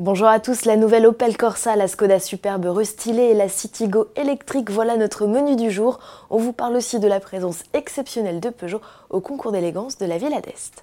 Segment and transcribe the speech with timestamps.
[0.00, 4.70] Bonjour à tous, la nouvelle Opel Corsa, la Skoda superbe restylée et la Citigo électrique,
[4.70, 6.00] voilà notre menu du jour.
[6.30, 10.16] On vous parle aussi de la présence exceptionnelle de Peugeot au concours d'élégance de la
[10.16, 10.82] Villa d'Est.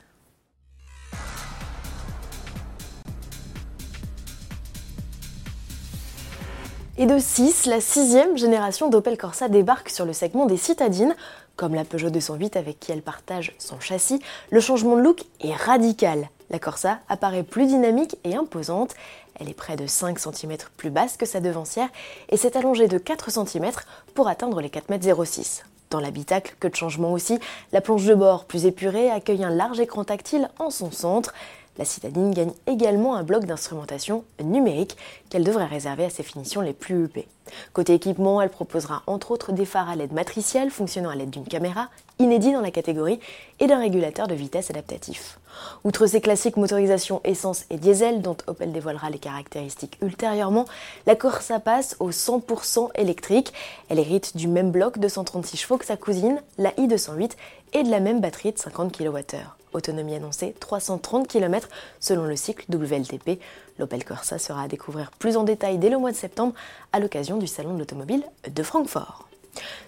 [7.00, 11.16] Et de 6, la sixième génération d'Opel Corsa débarque sur le segment des citadines.
[11.56, 14.22] Comme la Peugeot 208 avec qui elle partage son châssis,
[14.52, 16.30] le changement de look est radical.
[16.50, 18.96] La Corsa apparaît plus dynamique et imposante.
[19.40, 21.90] Elle est près de 5 cm plus basse que sa devancière
[22.30, 23.72] et s'est allongée de 4 cm
[24.16, 25.66] pour atteindre les 4,06 m.
[25.90, 27.40] Dans l'habitacle, que de changement aussi,
[27.72, 31.34] la planche de bord plus épurée accueille un large écran tactile en son centre.
[31.80, 34.98] La citadine gagne également un bloc d'instrumentation numérique
[35.30, 37.30] qu'elle devrait réserver à ses finitions les plus huppées.
[37.72, 41.46] Côté équipement, elle proposera entre autres des phares à LED matriciels fonctionnant à l'aide d'une
[41.46, 41.88] caméra,
[42.20, 43.22] inédit dans la catégorie,
[43.62, 45.40] et d'un régulateur de vitesse adaptatif.
[45.86, 50.66] Outre ses classiques motorisations essence et diesel, dont Opel dévoilera les caractéristiques ultérieurement,
[51.08, 53.54] la Corsa passe au 100% électrique.
[53.88, 57.32] Elle hérite du même bloc de 136 chevaux que sa cousine, la i208,
[57.72, 59.59] et de la même batterie de 50 kWh.
[59.74, 63.40] Autonomie annoncée 330 km selon le cycle WLTP.
[63.78, 66.54] L'Opel Corsa sera à découvrir plus en détail dès le mois de septembre
[66.92, 69.29] à l'occasion du Salon de l'automobile de Francfort.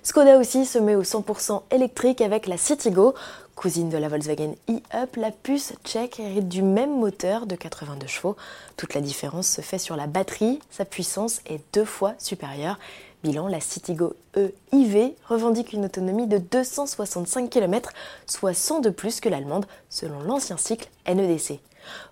[0.04, 3.14] Skoda aussi se met au 100% électrique avec la Citigo.
[3.56, 8.36] Cousine de la Volkswagen e-Up, la puce tchèque hérite du même moteur de 82 chevaux.
[8.76, 12.80] Toute la différence se fait sur la batterie, sa puissance est deux fois supérieure.
[13.24, 17.92] Bilan, la Citigo E-IV revendique une autonomie de 265 km,
[18.26, 21.60] soit 100 de plus que l'allemande, selon l'ancien cycle NEDC.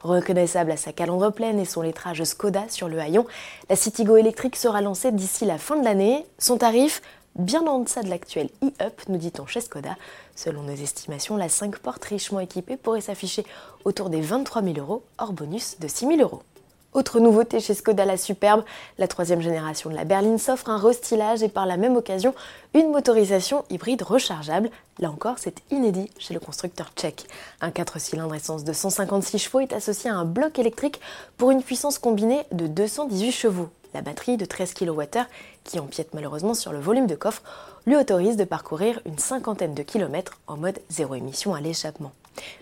[0.02, 3.26] Reconnaissable à sa calandre pleine et son lettrage Skoda sur le haillon,
[3.70, 6.26] la Citigo électrique sera lancée d'ici la fin de l'année.
[6.38, 7.02] Son tarif
[7.40, 9.96] bien en deçà de l'actuel e-up, nous dit-on chez Skoda.
[10.36, 13.46] Selon nos estimations, la 5 portes richement équipée pourrait s'afficher
[13.86, 16.44] autour des 23 000 euros, hors bonus de 6 000 euros.
[16.92, 18.64] Autre nouveauté chez Skoda la Superbe,
[18.98, 22.34] la troisième génération de la berline s'offre un restylage et par la même occasion
[22.74, 24.72] une motorisation hybride rechargeable.
[24.98, 27.28] Là encore, c'est inédit chez le constructeur tchèque.
[27.62, 31.00] Un 4 cylindres essence de 156 chevaux est associé à un bloc électrique
[31.38, 33.70] pour une puissance combinée de 218 chevaux.
[33.94, 35.26] La batterie de 13 kWh,
[35.64, 37.42] qui empiète malheureusement sur le volume de coffre,
[37.86, 42.12] lui autorise de parcourir une cinquantaine de kilomètres en mode zéro émission à l'échappement.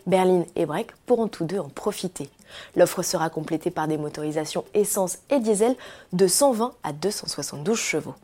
[0.06, 2.30] Berlin et Breck pourront tous deux en profiter.
[2.76, 5.76] L'offre sera complétée par des motorisations essence et diesel
[6.14, 8.16] de 120 à 272 chevaux.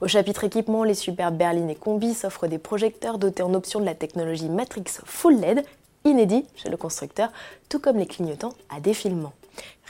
[0.00, 3.86] Au chapitre équipement, les superbes berlines et combi s'offrent des projecteurs dotés en option de
[3.86, 5.64] la technologie Matrix Full LED,
[6.04, 7.30] inédit chez le constructeur,
[7.68, 9.32] tout comme les clignotants à défilement.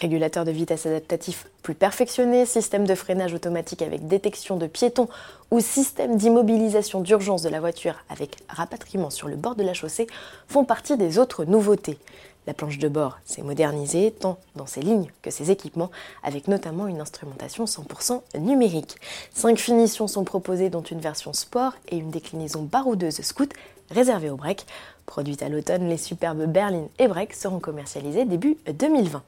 [0.00, 5.08] Régulateur de vitesse adaptatif plus perfectionné, système de freinage automatique avec détection de piétons
[5.50, 10.06] ou système d'immobilisation d'urgence de la voiture avec rapatriement sur le bord de la chaussée
[10.48, 11.98] font partie des autres nouveautés.
[12.46, 15.90] La planche de bord s'est modernisée tant dans ses lignes que ses équipements,
[16.22, 18.96] avec notamment une instrumentation 100% numérique.
[19.32, 23.52] Cinq finitions sont proposées, dont une version sport et une déclinaison baroudeuse scoot
[23.90, 24.66] réservée au break.
[25.04, 29.22] Produite à l'automne, les superbes berlines et break seront commercialisées début 2020.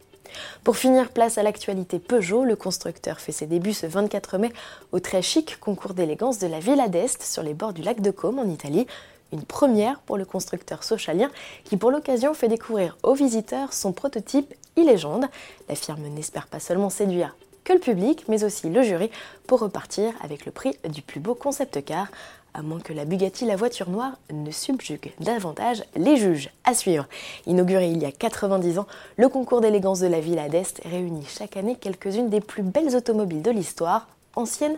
[0.65, 2.45] Pour finir, place à l'actualité Peugeot.
[2.45, 4.53] Le constructeur fait ses débuts ce 24 mai
[4.93, 8.11] au très chic concours d'élégance de la Villa d'Est sur les bords du lac de
[8.11, 8.87] Côme en Italie.
[9.33, 11.31] Une première pour le constructeur socialien
[11.65, 15.27] qui pour l'occasion fait découvrir aux visiteurs son prototype e-légende.
[15.69, 19.11] La firme n'espère pas seulement séduire que le public, mais aussi le jury,
[19.47, 22.09] pour repartir avec le prix du plus beau concept car
[22.55, 26.51] à moins que la Bugatti, la voiture noire, ne subjugue davantage les juges.
[26.65, 27.07] À suivre.
[27.47, 28.87] Inauguré il y a 90 ans,
[29.17, 33.43] le concours d'élégance de la Villa d'Est réunit chaque année quelques-unes des plus belles automobiles
[33.43, 34.77] de l'histoire, anciennes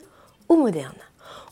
[0.48, 0.92] ou modernes.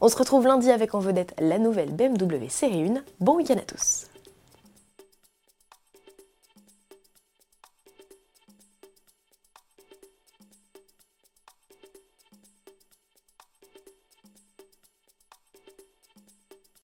[0.01, 3.03] On se retrouve lundi avec en vedette la nouvelle BMW Série 1.
[3.21, 4.12] Bon week-end à tous